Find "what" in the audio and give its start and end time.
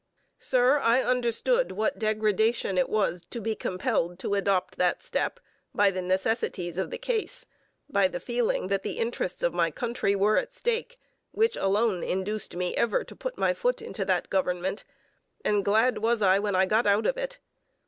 1.73-1.99